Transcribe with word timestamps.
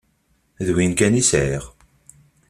D 0.65 0.67
win 0.75 0.93
kan 0.99 1.19
i 1.21 1.23
sεiɣ. 1.29 1.63